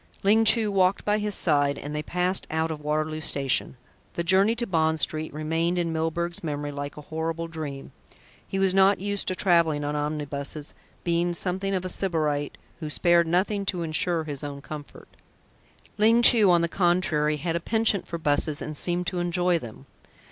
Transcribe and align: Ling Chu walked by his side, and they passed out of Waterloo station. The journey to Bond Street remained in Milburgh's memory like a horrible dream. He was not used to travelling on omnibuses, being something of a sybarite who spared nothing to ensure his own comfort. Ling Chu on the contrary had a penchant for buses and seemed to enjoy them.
Ling 0.23 0.45
Chu 0.45 0.71
walked 0.71 1.05
by 1.05 1.19
his 1.19 1.35
side, 1.35 1.77
and 1.77 1.93
they 1.93 2.01
passed 2.01 2.47
out 2.49 2.71
of 2.71 2.81
Waterloo 2.81 3.21
station. 3.21 3.77
The 4.15 4.23
journey 4.23 4.55
to 4.55 4.65
Bond 4.65 4.99
Street 4.99 5.31
remained 5.31 5.77
in 5.77 5.93
Milburgh's 5.93 6.43
memory 6.43 6.71
like 6.71 6.97
a 6.97 7.01
horrible 7.03 7.47
dream. 7.47 7.91
He 8.47 8.57
was 8.57 8.73
not 8.73 8.97
used 8.99 9.27
to 9.27 9.35
travelling 9.35 9.83
on 9.83 9.95
omnibuses, 9.95 10.73
being 11.03 11.35
something 11.35 11.75
of 11.75 11.85
a 11.85 11.89
sybarite 11.89 12.57
who 12.79 12.89
spared 12.89 13.27
nothing 13.27 13.63
to 13.67 13.83
ensure 13.83 14.23
his 14.23 14.43
own 14.43 14.59
comfort. 14.59 15.07
Ling 15.99 16.23
Chu 16.23 16.49
on 16.49 16.63
the 16.63 16.67
contrary 16.67 17.37
had 17.37 17.55
a 17.55 17.59
penchant 17.59 18.07
for 18.07 18.17
buses 18.17 18.59
and 18.59 18.75
seemed 18.75 19.05
to 19.05 19.19
enjoy 19.19 19.59
them. 19.59 19.85